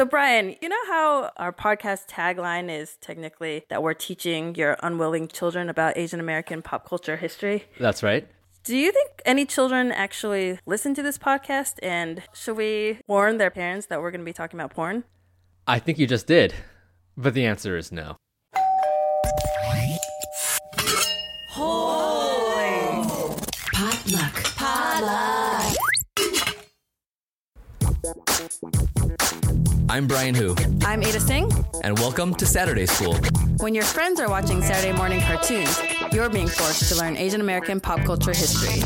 So, 0.00 0.06
Brian, 0.06 0.56
you 0.62 0.70
know 0.70 0.86
how 0.86 1.30
our 1.36 1.52
podcast 1.52 2.08
tagline 2.08 2.70
is 2.70 2.96
technically 3.02 3.66
that 3.68 3.82
we're 3.82 3.92
teaching 3.92 4.54
your 4.54 4.78
unwilling 4.82 5.28
children 5.28 5.68
about 5.68 5.98
Asian 5.98 6.20
American 6.20 6.62
pop 6.62 6.88
culture 6.88 7.18
history? 7.18 7.64
That's 7.78 8.02
right. 8.02 8.26
Do 8.64 8.78
you 8.78 8.92
think 8.92 9.10
any 9.26 9.44
children 9.44 9.92
actually 9.92 10.58
listen 10.64 10.94
to 10.94 11.02
this 11.02 11.18
podcast? 11.18 11.74
And 11.82 12.22
should 12.32 12.56
we 12.56 13.00
warn 13.06 13.36
their 13.36 13.50
parents 13.50 13.88
that 13.88 14.00
we're 14.00 14.10
going 14.10 14.22
to 14.22 14.24
be 14.24 14.32
talking 14.32 14.58
about 14.58 14.70
porn? 14.70 15.04
I 15.66 15.78
think 15.78 15.98
you 15.98 16.06
just 16.06 16.26
did, 16.26 16.54
but 17.14 17.34
the 17.34 17.44
answer 17.44 17.76
is 17.76 17.92
no. 17.92 18.16
Holy 21.50 23.04
Potluck. 23.74 24.44
Potluck. 24.56 25.76
I'm 29.90 30.06
Brian 30.06 30.36
Hu, 30.36 30.54
I'm 30.82 31.02
Ada 31.02 31.18
Tseng. 31.18 31.50
and 31.82 31.98
welcome 31.98 32.32
to 32.36 32.46
Saturday 32.46 32.86
School. 32.86 33.18
When 33.58 33.74
your 33.74 33.82
friends 33.82 34.20
are 34.20 34.30
watching 34.30 34.62
Saturday 34.62 34.96
morning 34.96 35.20
cartoons, 35.20 35.82
you're 36.12 36.28
being 36.30 36.46
forced 36.46 36.88
to 36.90 36.94
learn 36.94 37.16
Asian 37.16 37.40
American 37.40 37.80
pop 37.80 38.04
culture 38.04 38.30
history. 38.30 38.84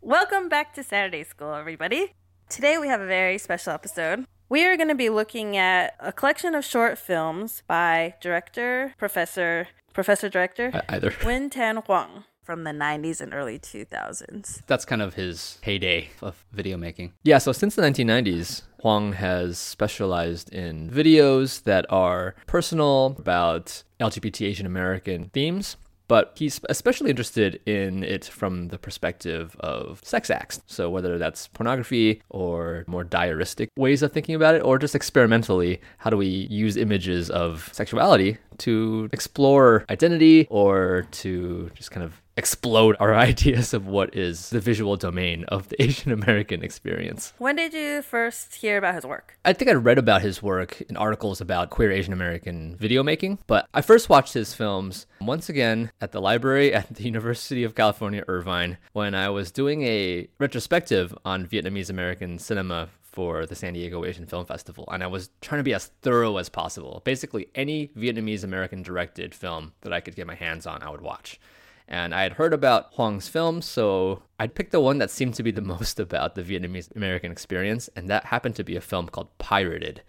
Welcome 0.00 0.48
back 0.48 0.72
to 0.76 0.82
Saturday 0.82 1.24
School, 1.24 1.52
everybody. 1.52 2.14
Today 2.48 2.78
we 2.78 2.88
have 2.88 3.02
a 3.02 3.06
very 3.06 3.36
special 3.36 3.74
episode. 3.74 4.24
We 4.50 4.64
are 4.64 4.78
going 4.78 4.88
to 4.88 4.94
be 4.94 5.10
looking 5.10 5.58
at 5.58 5.94
a 6.00 6.10
collection 6.10 6.54
of 6.54 6.64
short 6.64 6.96
films 6.96 7.62
by 7.66 8.14
director, 8.18 8.94
professor, 8.96 9.68
professor 9.92 10.30
director 10.30 10.82
Either. 10.88 11.10
Nguyen 11.20 11.50
Tan 11.50 11.76
Hoang 11.76 12.24
from 12.42 12.64
the 12.64 12.70
90s 12.70 13.20
and 13.20 13.34
early 13.34 13.58
2000s. 13.58 14.62
That's 14.66 14.86
kind 14.86 15.02
of 15.02 15.14
his 15.14 15.58
heyday 15.60 16.08
of 16.22 16.46
video 16.50 16.78
making. 16.78 17.12
Yeah, 17.24 17.36
so 17.36 17.52
since 17.52 17.74
the 17.74 17.82
1990s, 17.82 18.62
Hoang 18.80 19.12
has 19.12 19.58
specialized 19.58 20.50
in 20.50 20.88
videos 20.88 21.64
that 21.64 21.84
are 21.90 22.34
personal 22.46 23.16
about 23.18 23.82
LGBT 24.00 24.46
Asian 24.46 24.64
American 24.64 25.28
themes. 25.34 25.76
But 26.08 26.32
he's 26.36 26.60
especially 26.68 27.10
interested 27.10 27.60
in 27.66 28.02
it 28.02 28.24
from 28.24 28.68
the 28.68 28.78
perspective 28.78 29.54
of 29.60 30.00
sex 30.02 30.30
acts. 30.30 30.60
So, 30.66 30.88
whether 30.90 31.18
that's 31.18 31.48
pornography 31.48 32.22
or 32.30 32.84
more 32.86 33.04
diaristic 33.04 33.68
ways 33.76 34.02
of 34.02 34.12
thinking 34.12 34.34
about 34.34 34.54
it, 34.54 34.62
or 34.62 34.78
just 34.78 34.94
experimentally, 34.94 35.80
how 35.98 36.10
do 36.10 36.16
we 36.16 36.26
use 36.26 36.76
images 36.76 37.30
of 37.30 37.68
sexuality 37.72 38.38
to 38.58 39.08
explore 39.12 39.84
identity 39.90 40.46
or 40.50 41.06
to 41.12 41.70
just 41.74 41.90
kind 41.90 42.04
of 42.04 42.20
explode 42.38 42.96
our 43.00 43.14
ideas 43.30 43.74
of 43.74 43.86
what 43.86 44.14
is 44.14 44.50
the 44.50 44.60
visual 44.60 44.96
domain 44.96 45.44
of 45.48 45.68
the 45.68 45.82
Asian 45.82 46.12
American 46.12 46.62
experience. 46.62 47.34
When 47.38 47.56
did 47.56 47.74
you 47.74 48.00
first 48.00 48.54
hear 48.54 48.78
about 48.78 48.94
his 48.94 49.04
work? 49.04 49.36
I 49.44 49.52
think 49.52 49.70
I 49.70 49.74
read 49.74 49.98
about 49.98 50.22
his 50.22 50.42
work 50.42 50.80
in 50.82 50.96
articles 50.96 51.40
about 51.40 51.70
queer 51.70 51.90
Asian 51.90 52.12
American 52.12 52.76
video 52.76 53.02
making, 53.02 53.40
but 53.46 53.68
I 53.74 53.82
first 53.82 54.08
watched 54.08 54.34
his 54.34 54.54
films 54.54 55.06
once 55.20 55.48
again 55.48 55.90
at 56.00 56.12
the 56.12 56.20
library 56.20 56.72
at 56.78 56.94
the 56.94 57.02
University 57.02 57.64
of 57.64 57.74
California, 57.74 58.24
Irvine, 58.28 58.78
when 58.92 59.14
I 59.14 59.28
was 59.28 59.50
doing 59.50 59.82
a 59.82 60.28
retrospective 60.38 61.12
on 61.24 61.46
Vietnamese 61.46 61.90
American 61.90 62.38
cinema 62.38 62.88
for 63.02 63.46
the 63.46 63.56
San 63.56 63.72
Diego 63.72 64.04
Asian 64.04 64.26
Film 64.26 64.46
Festival, 64.46 64.88
and 64.92 65.02
I 65.02 65.08
was 65.08 65.30
trying 65.40 65.58
to 65.58 65.64
be 65.64 65.74
as 65.74 65.86
thorough 66.02 66.36
as 66.36 66.48
possible. 66.48 67.02
Basically, 67.04 67.48
any 67.56 67.88
Vietnamese 67.88 68.44
American 68.44 68.82
directed 68.82 69.34
film 69.34 69.72
that 69.80 69.92
I 69.92 69.98
could 69.98 70.14
get 70.14 70.28
my 70.28 70.36
hands 70.36 70.68
on, 70.68 70.84
I 70.84 70.90
would 70.90 71.00
watch. 71.00 71.40
And 71.88 72.14
I 72.14 72.22
had 72.22 72.34
heard 72.34 72.52
about 72.52 72.92
Hoang's 72.94 73.28
films, 73.28 73.64
so 73.64 74.22
I'd 74.38 74.54
picked 74.54 74.72
the 74.72 74.80
one 74.80 74.98
that 74.98 75.10
seemed 75.10 75.34
to 75.34 75.42
be 75.42 75.50
the 75.50 75.62
most 75.74 75.98
about 75.98 76.34
the 76.34 76.42
Vietnamese 76.42 76.94
American 76.94 77.32
experience, 77.32 77.88
and 77.96 78.08
that 78.08 78.26
happened 78.26 78.56
to 78.56 78.64
be 78.64 78.76
a 78.76 78.80
film 78.80 79.08
called 79.08 79.36
Pirated! 79.38 80.02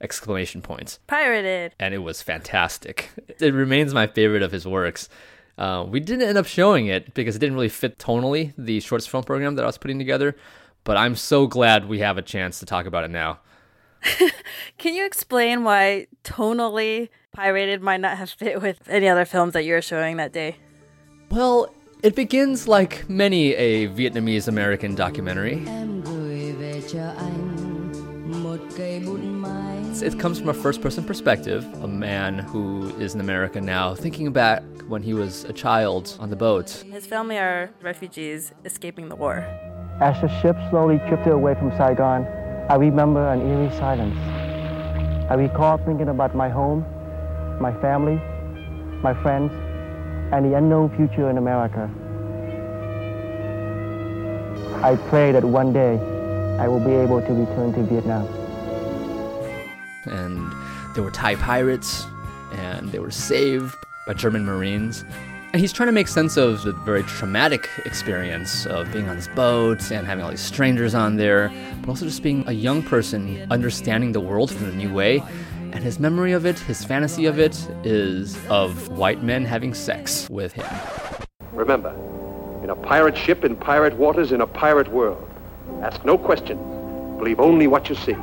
Exclamation 0.00 0.62
points. 0.62 1.00
Pirated. 1.06 1.74
And 1.80 1.94
it 1.94 1.98
was 1.98 2.22
fantastic. 2.22 3.10
It 3.38 3.52
remains 3.52 3.92
my 3.92 4.06
favorite 4.06 4.42
of 4.42 4.52
his 4.52 4.66
works. 4.66 5.10
Uh, 5.58 5.84
we 5.86 6.00
didn't 6.00 6.26
end 6.26 6.38
up 6.38 6.46
showing 6.46 6.86
it 6.86 7.12
because 7.12 7.36
it 7.36 7.38
didn't 7.38 7.54
really 7.54 7.68
fit 7.68 7.98
tonally 7.98 8.54
the 8.56 8.80
shorts 8.80 9.06
film 9.06 9.24
program 9.24 9.56
that 9.56 9.62
I 9.62 9.66
was 9.66 9.76
putting 9.76 9.98
together, 9.98 10.36
but 10.84 10.96
I'm 10.96 11.16
so 11.16 11.46
glad 11.46 11.86
we 11.86 11.98
have 11.98 12.16
a 12.16 12.22
chance 12.22 12.58
to 12.60 12.66
talk 12.66 12.86
about 12.86 13.04
it 13.04 13.10
now. 13.10 13.40
Can 14.78 14.94
you 14.94 15.04
explain 15.04 15.64
why 15.64 16.06
tonally 16.24 17.10
Pirated 17.32 17.82
might 17.82 18.00
not 18.00 18.16
have 18.16 18.30
fit 18.30 18.62
with 18.62 18.88
any 18.88 19.08
other 19.08 19.26
films 19.26 19.52
that 19.52 19.64
you 19.64 19.74
were 19.74 19.82
showing 19.82 20.16
that 20.16 20.32
day? 20.32 20.56
Well, 21.30 21.68
it 22.02 22.14
begins 22.14 22.68
like 22.68 23.08
many 23.08 23.54
a 23.54 23.88
Vietnamese 23.88 24.48
American 24.48 24.94
documentary. 24.94 25.62
Em 25.66 26.02
gửi 26.04 26.52
về 26.52 26.80
cho 26.92 27.00
anh 27.18 27.92
một 28.42 28.56
cây 28.76 29.00
bút 29.06 29.18
máy. 29.22 29.76
It 30.02 30.12
comes 30.22 30.38
from 30.38 30.48
a 30.48 30.52
first 30.62 30.82
person 30.82 31.04
perspective, 31.04 31.64
a 31.82 31.86
man 31.86 32.38
who 32.38 32.90
is 32.98 33.14
in 33.14 33.20
America 33.20 33.60
now 33.60 33.94
thinking 33.94 34.32
back 34.32 34.62
when 34.88 35.02
he 35.02 35.14
was 35.14 35.44
a 35.44 35.52
child 35.52 36.04
on 36.18 36.30
the 36.30 36.36
boat. 36.36 36.66
His 36.92 37.06
family 37.10 37.38
are 37.38 37.68
refugees 37.82 38.52
escaping 38.64 39.08
the 39.08 39.16
war. 39.16 39.44
As 40.00 40.20
the 40.20 40.28
ship 40.40 40.56
slowly 40.70 41.00
drifted 41.08 41.32
away 41.32 41.54
from 41.54 41.70
Saigon, 41.76 42.26
I 42.68 42.76
remember 42.76 43.26
an 43.32 43.40
eerie 43.40 43.70
silence. 43.78 44.16
I 45.30 45.34
recall 45.34 45.78
thinking 45.78 46.08
about 46.08 46.34
my 46.34 46.48
home, 46.50 46.84
my 47.60 47.72
family, 47.80 48.20
my 49.02 49.14
friends, 49.22 49.50
and 50.32 50.44
the 50.44 50.56
unknown 50.56 50.94
future 50.96 51.30
in 51.30 51.38
America. 51.38 51.90
I 54.82 54.96
pray 55.08 55.32
that 55.32 55.44
one 55.44 55.72
day 55.72 55.98
I 56.58 56.68
will 56.68 56.80
be 56.80 56.92
able 56.92 57.20
to 57.20 57.32
return 57.32 57.72
to 57.74 57.82
Vietnam. 57.82 58.26
and 60.06 60.52
there 60.94 61.02
were 61.02 61.10
Thai 61.10 61.34
pirates, 61.36 62.06
and 62.52 62.90
they 62.92 62.98
were 62.98 63.10
saved 63.10 63.74
by 64.06 64.14
German 64.14 64.44
Marines. 64.46 65.04
And 65.52 65.60
he's 65.60 65.72
trying 65.72 65.88
to 65.88 65.92
make 65.92 66.08
sense 66.08 66.36
of 66.36 66.62
the 66.62 66.72
very 66.72 67.02
traumatic 67.02 67.68
experience 67.84 68.66
of 68.66 68.90
being 68.92 69.08
on 69.08 69.16
this 69.16 69.28
boat 69.28 69.90
and 69.90 70.06
having 70.06 70.24
all 70.24 70.30
these 70.30 70.40
strangers 70.40 70.94
on 70.94 71.16
there, 71.16 71.50
but 71.80 71.88
also 71.88 72.04
just 72.04 72.22
being 72.22 72.44
a 72.46 72.52
young 72.52 72.82
person 72.82 73.46
understanding 73.50 74.12
the 74.12 74.20
world 74.20 74.52
in 74.52 74.64
a 74.64 74.72
new 74.72 74.92
way. 74.92 75.22
And 75.76 75.84
his 75.84 76.00
memory 76.00 76.32
of 76.32 76.46
it, 76.46 76.58
his 76.60 76.82
fantasy 76.86 77.26
of 77.26 77.38
it, 77.38 77.54
is 77.84 78.34
of 78.48 78.88
white 78.96 79.22
men 79.22 79.44
having 79.44 79.74
sex 79.74 80.26
with 80.30 80.54
him. 80.54 80.64
Remember, 81.52 81.94
in 82.64 82.70
a 82.70 82.74
pirate 82.74 83.14
ship 83.14 83.44
in 83.44 83.56
pirate 83.56 83.94
waters 83.94 84.32
in 84.32 84.40
a 84.40 84.46
pirate 84.46 84.90
world, 84.90 85.28
ask 85.82 86.02
no 86.02 86.16
questions. 86.16 86.58
Believe 87.18 87.40
only 87.40 87.66
what 87.66 87.90
you 87.90 87.94
see. 87.94 88.14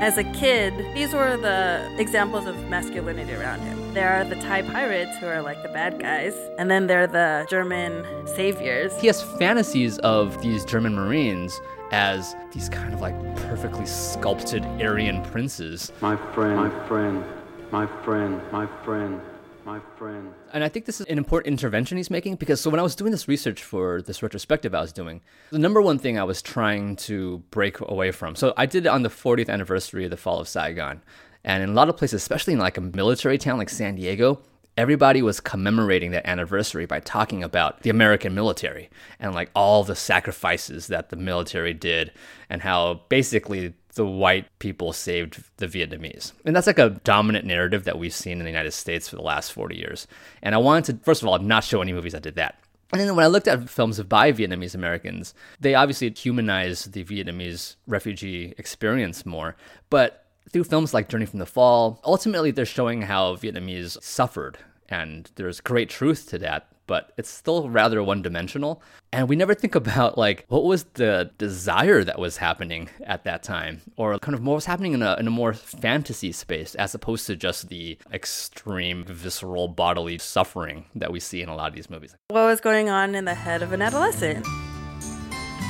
As 0.00 0.18
a 0.18 0.24
kid, 0.34 0.74
these 0.96 1.12
were 1.12 1.36
the 1.36 1.88
examples 1.96 2.46
of 2.46 2.56
masculinity 2.68 3.34
around 3.34 3.60
him. 3.60 3.77
There 3.94 4.12
are 4.12 4.24
the 4.24 4.36
Thai 4.36 4.62
pirates 4.62 5.16
who 5.16 5.26
are 5.26 5.40
like 5.40 5.62
the 5.62 5.68
bad 5.70 5.98
guys, 5.98 6.34
and 6.58 6.70
then 6.70 6.86
there 6.86 7.02
are 7.02 7.06
the 7.06 7.46
German 7.48 8.04
saviors. 8.26 8.92
He 9.00 9.06
has 9.06 9.22
fantasies 9.22 9.98
of 10.00 10.40
these 10.42 10.64
German 10.64 10.94
Marines 10.94 11.58
as 11.90 12.36
these 12.52 12.68
kind 12.68 12.92
of 12.92 13.00
like 13.00 13.16
perfectly 13.36 13.86
sculpted 13.86 14.64
Aryan 14.80 15.22
princes. 15.22 15.90
My 16.00 16.16
friend, 16.34 16.56
my 16.56 16.86
friend, 16.86 17.24
my 17.72 17.86
friend, 18.04 18.40
my 18.52 18.66
friend, 18.84 19.20
my 19.64 19.80
friend. 19.96 20.34
And 20.52 20.62
I 20.62 20.68
think 20.68 20.84
this 20.84 21.00
is 21.00 21.06
an 21.06 21.18
important 21.18 21.52
intervention 21.52 21.96
he's 21.96 22.10
making 22.10 22.36
because 22.36 22.60
so 22.60 22.70
when 22.70 22.80
I 22.80 22.82
was 22.82 22.94
doing 22.94 23.10
this 23.10 23.26
research 23.26 23.62
for 23.62 24.02
this 24.02 24.22
retrospective 24.22 24.74
I 24.74 24.80
was 24.80 24.92
doing, 24.92 25.22
the 25.50 25.58
number 25.58 25.80
one 25.80 25.98
thing 25.98 26.18
I 26.18 26.24
was 26.24 26.42
trying 26.42 26.96
to 26.96 27.38
break 27.50 27.80
away 27.80 28.10
from. 28.10 28.36
So 28.36 28.52
I 28.56 28.66
did 28.66 28.86
it 28.86 28.88
on 28.88 29.02
the 29.02 29.08
40th 29.08 29.48
anniversary 29.48 30.04
of 30.04 30.10
the 30.10 30.16
fall 30.16 30.40
of 30.40 30.48
Saigon. 30.48 31.02
And 31.44 31.62
in 31.62 31.70
a 31.70 31.72
lot 31.72 31.88
of 31.88 31.96
places, 31.96 32.20
especially 32.22 32.54
in 32.54 32.58
like 32.58 32.76
a 32.76 32.82
military 32.82 33.38
town 33.38 33.58
like 33.58 33.70
San 33.70 33.94
Diego, 33.94 34.40
everybody 34.76 35.22
was 35.22 35.40
commemorating 35.40 36.12
that 36.12 36.26
anniversary 36.26 36.86
by 36.86 37.00
talking 37.00 37.42
about 37.42 37.82
the 37.82 37.90
American 37.90 38.34
military 38.34 38.88
and 39.18 39.34
like 39.34 39.50
all 39.54 39.82
the 39.82 39.96
sacrifices 39.96 40.86
that 40.86 41.10
the 41.10 41.16
military 41.16 41.74
did 41.74 42.12
and 42.48 42.62
how 42.62 43.00
basically 43.08 43.74
the 43.94 44.06
white 44.06 44.46
people 44.60 44.92
saved 44.92 45.42
the 45.56 45.66
Vietnamese. 45.66 46.32
And 46.44 46.54
that's 46.54 46.68
like 46.68 46.78
a 46.78 46.90
dominant 47.02 47.44
narrative 47.44 47.82
that 47.84 47.98
we've 47.98 48.14
seen 48.14 48.38
in 48.38 48.44
the 48.44 48.50
United 48.50 48.70
States 48.70 49.08
for 49.08 49.16
the 49.16 49.22
last 49.22 49.52
40 49.52 49.76
years. 49.76 50.06
And 50.42 50.54
I 50.54 50.58
wanted 50.58 50.84
to, 50.84 51.04
first 51.04 51.22
of 51.22 51.28
all, 51.28 51.38
not 51.40 51.64
show 51.64 51.82
any 51.82 51.92
movies 51.92 52.12
that 52.12 52.22
did 52.22 52.36
that. 52.36 52.60
And 52.92 53.00
then 53.00 53.16
when 53.16 53.24
I 53.24 53.28
looked 53.28 53.48
at 53.48 53.68
films 53.68 54.00
by 54.02 54.32
Vietnamese 54.32 54.76
Americans, 54.76 55.34
they 55.58 55.74
obviously 55.74 56.10
humanize 56.10 56.84
the 56.84 57.04
Vietnamese 57.04 57.74
refugee 57.88 58.54
experience 58.56 59.26
more. 59.26 59.56
But 59.90 60.24
through 60.50 60.64
films 60.64 60.94
like 60.94 61.08
Journey 61.08 61.26
from 61.26 61.38
the 61.38 61.46
Fall, 61.46 62.00
ultimately 62.04 62.50
they're 62.50 62.66
showing 62.66 63.02
how 63.02 63.36
Vietnamese 63.36 64.02
suffered. 64.02 64.58
And 64.88 65.30
there's 65.34 65.60
great 65.60 65.90
truth 65.90 66.28
to 66.30 66.38
that 66.38 66.68
but 66.88 67.12
it's 67.16 67.30
still 67.30 67.70
rather 67.70 68.02
one 68.02 68.22
dimensional. 68.22 68.82
And 69.12 69.28
we 69.28 69.36
never 69.36 69.54
think 69.54 69.76
about 69.76 70.18
like 70.18 70.44
what 70.48 70.64
was 70.64 70.84
the 70.94 71.30
desire 71.38 72.02
that 72.02 72.18
was 72.18 72.38
happening 72.38 72.88
at 73.04 73.22
that 73.24 73.44
time, 73.44 73.82
or 73.96 74.18
kind 74.18 74.34
of 74.34 74.44
what 74.44 74.54
was 74.54 74.64
happening 74.64 74.94
in 74.94 75.02
a, 75.02 75.14
in 75.20 75.28
a 75.28 75.30
more 75.30 75.54
fantasy 75.54 76.32
space 76.32 76.74
as 76.74 76.94
opposed 76.94 77.26
to 77.28 77.36
just 77.36 77.68
the 77.68 77.96
extreme 78.12 79.04
visceral 79.04 79.68
bodily 79.68 80.18
suffering 80.18 80.86
that 80.96 81.12
we 81.12 81.20
see 81.20 81.42
in 81.42 81.48
a 81.48 81.54
lot 81.54 81.68
of 81.68 81.74
these 81.76 81.88
movies. 81.88 82.16
What 82.28 82.46
was 82.46 82.60
going 82.60 82.88
on 82.90 83.14
in 83.14 83.24
the 83.24 83.34
head 83.34 83.62
of 83.62 83.72
an 83.72 83.82
adolescent? 83.82 84.44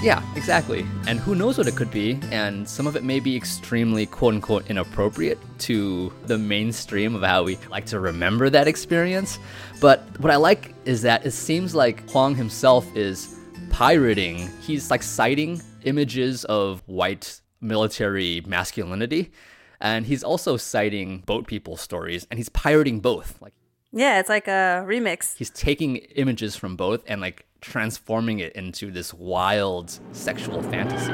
Yeah, 0.01 0.23
exactly. 0.37 0.87
And 1.09 1.19
who 1.19 1.35
knows 1.35 1.59
what 1.59 1.67
it 1.67 1.75
could 1.75 1.91
be, 1.91 2.21
and 2.31 2.69
some 2.69 2.87
of 2.87 2.95
it 2.95 3.03
may 3.03 3.19
be 3.19 3.37
extremely 3.37 4.07
quote 4.07 4.35
unquote 4.35 4.71
inappropriate 4.71 5.39
to 5.61 6.13
the 6.27 6.39
mainstream 6.39 7.17
of 7.17 7.23
how 7.23 7.43
we 7.43 7.57
like 7.69 7.85
to 7.87 7.99
remember 7.99 8.49
that 8.49 8.69
experience. 8.69 9.41
But 9.81 10.01
what 10.21 10.31
I 10.31 10.37
like 10.37 10.73
is 10.85 11.03
that 11.03 11.27
it 11.27 11.33
seems 11.33 11.75
like 11.75 12.09
Hoang 12.11 12.37
himself 12.37 12.87
is 12.97 13.41
pirating, 13.71 14.49
he's 14.61 14.89
like 14.89 15.03
citing 15.03 15.61
images 15.83 16.45
of 16.45 16.81
white 16.87 17.41
military 17.61 18.41
masculinity. 18.47 19.33
And 19.81 20.07
he's 20.07 20.25
also 20.25 20.57
citing 20.57 21.21
boat 21.21 21.47
people 21.47 21.77
stories, 21.77 22.27
and 22.31 22.39
he's 22.39 22.49
pirating 22.49 23.01
both. 23.01 23.41
Like 23.41 23.53
Yeah, 23.93 24.21
it's 24.21 24.29
like 24.29 24.49
a 24.49 24.85
remix. 24.87 25.37
he's 25.37 25.51
taking 25.51 25.97
images 25.97 26.57
from 26.57 26.77
both 26.77 27.03
and 27.07 27.21
like 27.21 27.47
transforming 27.61 28.39
it 28.39 28.53
into 28.53 28.91
this 28.91 29.15
wild 29.15 29.99
sexual 30.13 30.63
fantasy. 30.63 31.13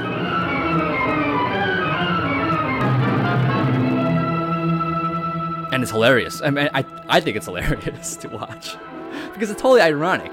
And 5.72 5.82
it's 5.82 5.92
hilarious. 5.92 6.40
I 6.42 6.50
mean, 6.50 6.68
I, 6.74 6.84
I 7.08 7.20
think 7.20 7.36
it's 7.36 7.46
hilarious 7.46 8.16
to 8.22 8.28
watch 8.28 8.76
because 9.32 9.50
it's 9.50 9.60
totally 9.60 9.80
ironic. 9.80 10.32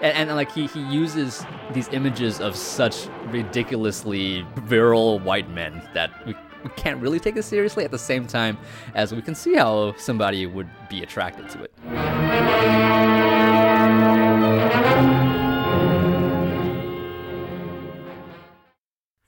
And, 0.00 0.28
and 0.30 0.36
like 0.36 0.50
he, 0.52 0.66
he 0.66 0.80
uses 0.80 1.44
these 1.72 1.88
images 1.88 2.40
of 2.40 2.56
such 2.56 3.06
ridiculously 3.26 4.46
virile 4.56 5.18
white 5.18 5.50
men 5.50 5.82
that 5.94 6.10
we, 6.26 6.34
we 6.64 6.70
can't 6.70 7.00
really 7.00 7.20
take 7.20 7.36
it 7.36 7.42
seriously 7.42 7.84
at 7.84 7.90
the 7.90 7.98
same 7.98 8.26
time 8.26 8.58
as 8.94 9.14
we 9.14 9.22
can 9.22 9.34
see 9.34 9.54
how 9.54 9.94
somebody 9.96 10.46
would 10.46 10.68
be 10.88 11.02
attracted 11.02 11.48
to 11.50 11.62
it. 11.62 11.72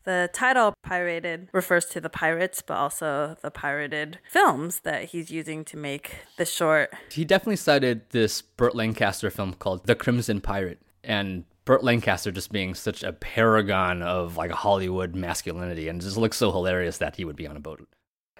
The 0.05 0.29
title 0.33 0.75
pirated 0.83 1.49
refers 1.53 1.87
to 1.87 2.01
the 2.01 2.11
pirates, 2.11 2.61
but 2.61 2.75
also 2.75 3.37
the 3.41 3.53
pirated 3.53 4.19
films 4.29 4.81
that 4.81 5.07
he's 5.07 5.31
using 5.31 5.65
to 5.67 5.77
make 5.77 6.17
the 6.39 6.45
short. 6.45 6.93
He 7.11 7.25
definitely 7.25 7.57
cited 7.57 8.11
this 8.11 8.43
Burt 8.43 8.75
Lancaster 8.75 9.31
film 9.31 9.55
called 9.55 9.87
The 9.87 9.95
Crimson 9.95 10.41
Pirate. 10.41 10.81
And 11.05 11.45
Burt 11.65 11.85
Lancaster 11.85 12.33
just 12.33 12.51
being 12.51 12.75
such 12.75 13.05
a 13.05 13.13
paragon 13.13 14.03
of 14.03 14.37
like 14.37 14.51
Hollywood 14.51 15.15
masculinity 15.15 15.89
and 15.89 16.01
just 16.01 16.17
looks 16.17 16.37
so 16.37 16.51
hilarious 16.51 16.99
that 16.99 17.15
he 17.15 17.25
would 17.25 17.37
be 17.37 17.47
on 17.47 17.57
a 17.57 17.61
boat. 17.61 17.87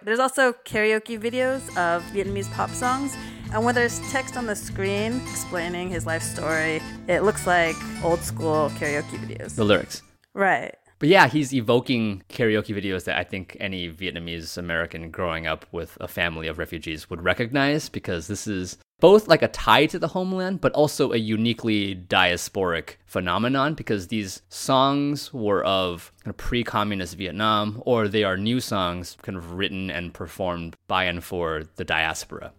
There's 0.03 0.19
also 0.19 0.53
karaoke 0.53 1.21
videos 1.21 1.69
of 1.77 2.03
Vietnamese 2.13 2.51
pop 2.53 2.71
songs, 2.71 3.17
and 3.53 3.65
when 3.65 3.77
there's 3.77 4.01
text 4.11 4.37
on 4.37 4.47
the 4.47 4.57
screen 4.57 5.21
explaining 5.31 5.91
his 5.91 6.05
life 6.07 6.23
story, 6.23 6.83
it 7.07 7.21
looks 7.21 7.47
like 7.47 7.77
old 8.03 8.21
school 8.21 8.71
karaoke 8.71 9.17
videos. 9.25 9.55
The 9.55 9.65
lyrics. 9.65 10.03
Right. 10.35 10.75
But 10.99 11.09
yeah, 11.09 11.29
he's 11.29 11.55
evoking 11.55 12.25
karaoke 12.29 12.75
videos 12.77 13.05
that 13.05 13.17
I 13.17 13.23
think 13.23 13.57
any 13.61 13.89
Vietnamese 13.93 14.59
American 14.59 15.11
growing 15.13 15.47
up 15.47 15.67
with 15.71 15.97
a 16.01 16.09
family 16.09 16.49
of 16.49 16.59
refugees 16.59 17.09
would 17.09 17.23
recognize 17.23 17.89
because 17.89 18.27
this 18.27 18.49
is 18.49 18.79
both 19.03 19.27
like 19.27 19.43
a 19.43 19.49
tie 19.49 19.85
to 19.87 19.99
the 19.99 20.07
homeland, 20.07 20.61
but 20.61 20.73
also 20.73 21.13
a 21.13 21.17
uniquely 21.17 21.97
diasporic 22.09 22.95
phenomenon 23.05 23.75
because 23.75 24.07
these 24.09 24.43
songs 24.49 25.35
were 25.35 25.63
of 25.65 26.13
kind 26.23 26.31
of 26.33 26.37
pre 26.37 26.63
communist 26.63 27.17
Vietnam 27.17 27.83
or 27.85 28.07
they 28.07 28.23
are 28.23 28.37
new 28.37 28.61
songs 28.61 29.17
kind 29.23 29.37
of 29.37 29.55
written 29.55 29.91
and 29.91 30.15
performed 30.15 30.77
by 30.87 31.05
and 31.05 31.25
for 31.25 31.65
the 31.77 31.85
diaspora. 31.85 32.53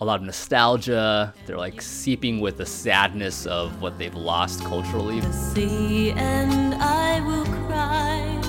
A 0.00 0.04
lot 0.06 0.20
of 0.20 0.26
nostalgia, 0.26 1.34
they're 1.44 1.58
like 1.58 1.82
seeping 1.82 2.40
with 2.40 2.56
the 2.56 2.66
sadness 2.66 3.44
of 3.46 3.80
what 3.82 3.98
they've 3.98 4.14
lost 4.14 4.64
culturally. 4.64 5.20
sea 5.32 6.12
and 6.12 6.74
I 6.76 7.20
will 7.20 7.44
cry. 7.66 8.40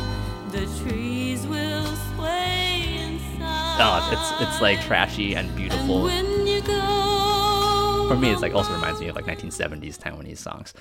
The 0.51 0.65
trees 0.81 1.45
will 1.45 1.85
sway 2.15 2.97
inside. 3.03 3.77
Oh, 3.81 4.09
it's 4.13 4.49
it's 4.49 4.61
like 4.61 4.79
trashy 4.81 5.35
and 5.35 5.49
And 5.49 5.57
beautiful. 5.57 6.07
go, 6.07 6.38
For 8.09 8.15
me, 8.15 8.31
it's 8.31 8.41
like 8.41 8.55
also 8.55 8.73
reminds 8.73 8.99
me 8.99 9.07
of 9.09 9.15
like 9.15 9.25
1970s 9.25 9.99
Taiwanese 9.99 10.39
songs. 10.39 10.73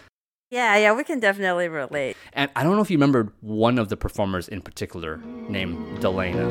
Yeah, 0.50 0.78
yeah, 0.78 0.94
we 0.94 1.04
can 1.04 1.20
definitely 1.20 1.68
relate. 1.68 2.16
And 2.32 2.50
I 2.56 2.62
don't 2.62 2.74
know 2.74 2.80
if 2.80 2.90
you 2.90 2.96
remembered 2.96 3.30
one 3.42 3.78
of 3.78 3.90
the 3.90 3.98
performers 3.98 4.48
in 4.48 4.62
particular 4.62 5.18
named 5.46 5.76
Delana. 5.98 6.48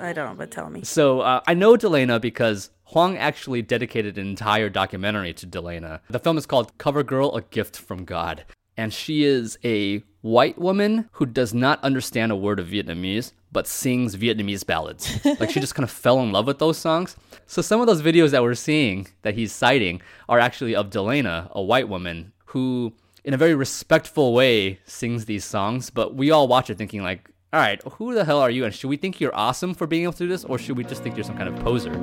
I 0.00 0.14
don't, 0.14 0.38
but 0.38 0.50
tell 0.50 0.70
me. 0.70 0.84
So 0.84 1.20
uh, 1.20 1.42
I 1.46 1.52
know 1.52 1.76
Delana 1.76 2.18
because 2.18 2.70
Hoang 2.84 3.18
actually 3.18 3.60
dedicated 3.60 4.16
an 4.16 4.26
entire 4.26 4.70
documentary 4.70 5.34
to 5.34 5.46
Delana. 5.46 6.00
The 6.08 6.18
film 6.18 6.38
is 6.38 6.46
called 6.46 6.78
Cover 6.78 7.02
Girl 7.02 7.36
A 7.36 7.42
Gift 7.42 7.76
from 7.76 8.06
God. 8.06 8.46
And 8.78 8.90
she 8.90 9.22
is 9.22 9.58
a 9.62 10.02
white 10.22 10.58
woman 10.58 11.10
who 11.12 11.26
does 11.26 11.52
not 11.52 11.82
understand 11.84 12.32
a 12.32 12.36
word 12.36 12.58
of 12.58 12.68
Vietnamese, 12.68 13.32
but 13.56 13.66
sings 13.66 14.16
Vietnamese 14.16 14.66
ballads. 14.66 15.18
like 15.40 15.48
she 15.48 15.60
just 15.60 15.74
kind 15.74 15.84
of 15.84 15.90
fell 15.90 16.20
in 16.20 16.30
love 16.30 16.46
with 16.46 16.58
those 16.58 16.76
songs. 16.76 17.16
So 17.46 17.62
some 17.62 17.80
of 17.80 17.86
those 17.86 18.02
videos 18.02 18.32
that 18.32 18.42
we're 18.42 18.54
seeing 18.54 19.08
that 19.22 19.32
he's 19.32 19.50
citing 19.50 20.02
are 20.28 20.38
actually 20.38 20.76
of 20.76 20.90
Delana, 20.90 21.50
a 21.52 21.62
white 21.62 21.88
woman 21.88 22.34
who, 22.52 22.92
in 23.24 23.32
a 23.32 23.38
very 23.38 23.54
respectful 23.54 24.34
way, 24.34 24.78
sings 24.84 25.24
these 25.24 25.42
songs. 25.42 25.88
But 25.88 26.14
we 26.14 26.30
all 26.30 26.48
watch 26.48 26.68
it 26.68 26.76
thinking 26.76 27.02
like, 27.02 27.30
all 27.50 27.60
right, 27.60 27.80
who 27.92 28.14
the 28.14 28.26
hell 28.26 28.40
are 28.40 28.50
you? 28.50 28.66
And 28.66 28.74
should 28.74 28.88
we 28.88 28.98
think 28.98 29.22
you're 29.22 29.34
awesome 29.34 29.72
for 29.72 29.86
being 29.86 30.02
able 30.02 30.12
to 30.12 30.24
do 30.24 30.28
this, 30.28 30.44
or 30.44 30.58
should 30.58 30.76
we 30.76 30.84
just 30.84 31.02
think 31.02 31.16
you're 31.16 31.24
some 31.24 31.38
kind 31.38 31.48
of 31.48 31.56
poser? 31.64 31.94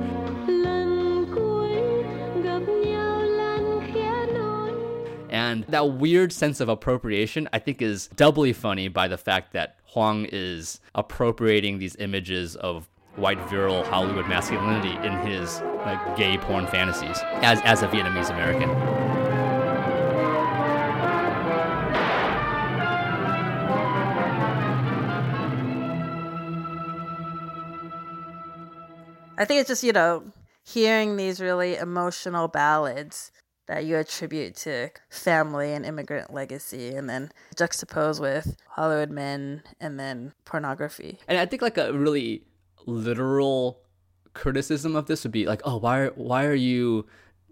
And 5.54 5.66
that 5.66 5.94
weird 5.94 6.34
sense 6.34 6.60
of 6.60 6.68
appropriation, 6.68 7.48
I 7.54 7.60
think, 7.60 7.80
is 7.80 8.08
doubly 8.16 8.54
funny 8.54 8.88
by 8.88 9.08
the 9.08 9.20
fact 9.20 9.54
that 9.54 9.78
Hoang 9.86 10.28
is 10.32 10.80
appropriating 10.96 11.78
these 11.78 11.96
images 11.98 12.56
of 12.56 12.90
white 13.18 13.40
virile 13.50 13.84
Hollywood 13.84 14.28
masculinity 14.28 14.96
in 15.06 15.14
his 15.20 15.62
like 15.86 16.18
gay 16.18 16.40
porn 16.40 16.66
fantasies 16.66 17.20
as 17.44 17.62
as 17.62 17.84
a 17.84 17.88
Vietnamese 17.88 18.32
American. 18.32 18.70
I 29.38 29.46
think 29.46 29.60
it's 29.60 29.68
just, 29.68 29.84
you 29.84 29.94
know, 29.94 30.24
hearing 30.64 31.18
these 31.18 31.40
really 31.40 31.76
emotional 31.76 32.48
ballads 32.48 33.32
that 33.68 33.86
you 33.86 33.98
attribute 33.98 34.56
to 34.56 34.90
family 35.10 35.74
and 35.74 35.86
immigrant 35.86 36.34
legacy 36.34 36.96
and 36.96 37.10
then 37.10 37.32
juxtapose 37.56 38.20
with 38.20 38.56
Hollywood 38.68 39.10
men 39.10 39.64
and 39.80 40.00
then 40.00 40.34
pornography. 40.46 41.20
And 41.28 41.38
I 41.38 41.46
think 41.46 41.62
like 41.62 41.78
a 41.78 41.94
really 41.94 42.44
literal 42.86 43.80
criticism 44.34 44.96
of 44.96 45.08
this 45.08 45.24
would 45.24 45.32
be 45.32 45.46
like, 45.46 45.62
oh, 45.64 45.78
why 45.78 46.00
are, 46.00 46.10
why 46.12 46.46
are 46.46 46.54
you 46.54 47.06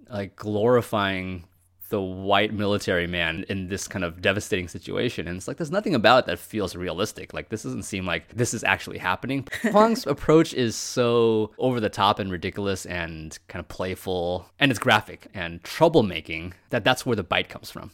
like 0.09 0.35
glorifying 0.35 1.45
the 1.91 2.01
white 2.01 2.51
military 2.53 3.05
man 3.05 3.45
in 3.47 3.67
this 3.67 3.87
kind 3.87 4.03
of 4.03 4.21
devastating 4.21 4.67
situation? 4.67 5.27
And 5.27 5.37
it's 5.37 5.47
like 5.47 5.57
there's 5.57 5.71
nothing 5.71 5.93
about 5.93 6.23
it 6.23 6.25
that 6.25 6.39
feels 6.39 6.75
realistic. 6.75 7.33
Like 7.33 7.49
this 7.49 7.61
doesn't 7.61 7.83
seem 7.83 8.05
like 8.05 8.27
this 8.35 8.53
is 8.55 8.63
actually 8.63 8.97
happening. 8.97 9.47
Hoang's 9.61 10.07
approach 10.07 10.53
is 10.53 10.75
so 10.75 11.51
over 11.59 11.79
the 11.79 11.89
top 11.89 12.17
and 12.17 12.31
ridiculous 12.31 12.85
and 12.87 13.37
kind 13.47 13.59
of 13.59 13.67
playful 13.67 14.47
and 14.59 14.71
it's 14.71 14.79
graphic 14.79 15.27
and 15.33 15.61
troublemaking 15.61 16.53
that 16.71 16.83
that's 16.83 17.05
where 17.05 17.15
the 17.15 17.23
bite 17.23 17.49
comes 17.49 17.69
from. 17.69 17.91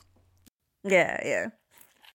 Yeah, 0.84 1.20
yeah. 1.26 1.48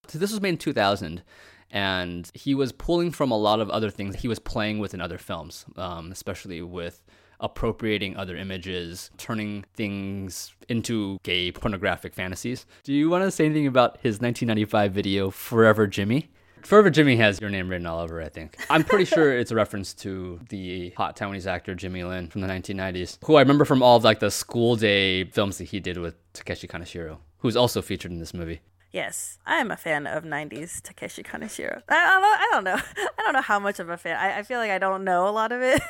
So 0.09 0.19
this 0.19 0.33
was 0.33 0.41
made 0.41 0.51
in 0.51 0.59
2000, 0.59 1.23
and 1.71 2.31
he 2.35 2.55
was 2.55 2.73
pulling 2.73 3.11
from 3.13 3.31
a 3.31 3.37
lot 3.37 3.61
of 3.61 3.71
other 3.71 3.91
things 3.91 4.17
he 4.17 4.29
was 4.29 4.39
playing 4.39 4.79
with 4.79 4.95
in 4.95 5.01
other 5.01 5.19
films, 5.19 5.65
um, 5.77 6.11
especially 6.11 6.61
with 6.63 7.03
appropriating 7.43 8.17
other 8.17 8.37
images, 8.37 9.11
turning 9.19 9.65
things 9.75 10.55
into 10.69 11.19
gay 11.23 11.53
pornographic 11.53 12.15
fantasies. 12.15 12.65
Do 12.85 12.95
you 12.95 13.11
want 13.11 13.25
to 13.25 13.31
say 13.31 13.45
anything 13.45 13.67
about 13.67 13.99
his 14.03 14.21
1995 14.21 14.93
video, 14.93 15.31
Forever 15.31 15.87
Jimmy? 15.87 16.31
Forever 16.63 16.91
Jimmy 16.91 17.17
has 17.17 17.41
your 17.41 17.51
name 17.51 17.69
written 17.69 17.87
all 17.87 18.01
over, 18.01 18.23
I 18.23 18.29
think. 18.29 18.57
I'm 18.71 18.85
pretty 18.85 19.05
sure 19.05 19.37
it's 19.37 19.51
a 19.51 19.57
reference 19.57 19.93
to 19.95 20.39
the 20.49 20.91
hot 20.91 21.17
Taiwanese 21.17 21.47
actor 21.47 21.75
Jimmy 21.75 22.05
Lin 22.05 22.29
from 22.29 22.41
the 22.41 22.47
1990s, 22.47 23.19
who 23.25 23.35
I 23.35 23.41
remember 23.41 23.65
from 23.65 23.83
all 23.83 23.97
of 23.97 24.05
like 24.05 24.21
the 24.21 24.31
school 24.31 24.77
day 24.77 25.25
films 25.25 25.59
that 25.59 25.65
he 25.65 25.81
did 25.81 25.99
with 25.99 26.15
Takeshi 26.33 26.69
Kaneshiro, 26.69 27.19
who's 27.39 27.57
also 27.57 27.83
featured 27.83 28.13
in 28.13 28.21
this 28.21 28.33
movie. 28.33 28.61
Yes, 28.93 29.39
I 29.47 29.57
am 29.57 29.71
a 29.71 29.77
fan 29.77 30.07
of 30.07 30.23
'90s 30.23 30.83
Takeshi 30.83 31.23
Kaneshiro. 31.23 31.83
I, 31.89 32.15
although 32.15 32.27
I 32.27 32.49
don't 32.53 32.65
know, 32.65 32.77
I 33.19 33.23
don't 33.23 33.33
know 33.33 33.41
how 33.41 33.59
much 33.59 33.81
of 33.81 33.89
a 33.89 33.97
fan. 33.97 34.17
I, 34.17 34.41
I 34.41 34.43
feel 34.43 34.59
like 34.59 34.71
I 34.71 34.79
don't 34.79 35.03
know 35.03 35.27
a 35.27 35.31
lot 35.31 35.51
of 35.51 35.63
it, 35.63 35.81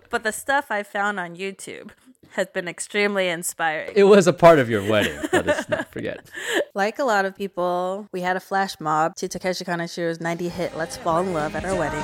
but 0.10 0.24
the 0.24 0.32
stuff 0.32 0.70
I 0.70 0.82
found 0.82 1.20
on 1.20 1.36
YouTube 1.36 1.90
has 2.32 2.48
been 2.48 2.66
extremely 2.68 3.28
inspiring. 3.28 3.92
It 3.94 4.04
was 4.04 4.26
a 4.26 4.32
part 4.32 4.58
of 4.58 4.68
your 4.68 4.82
wedding. 4.88 5.18
Let 5.32 5.48
us 5.48 5.68
not 5.68 5.90
forget. 5.92 6.28
Like 6.74 7.00
a 7.00 7.04
lot 7.04 7.24
of 7.24 7.34
people, 7.36 8.06
we 8.12 8.20
had 8.20 8.36
a 8.36 8.40
flash 8.40 8.78
mob 8.78 9.16
to 9.16 9.26
Takeshi 9.26 9.64
Kaneshiro's 9.64 10.20
90 10.20 10.48
hit 10.48 10.76
Let's 10.76 10.96
Fall 10.96 11.22
in 11.22 11.32
Love 11.32 11.56
at 11.56 11.64
our 11.64 11.74
wedding. 11.74 11.98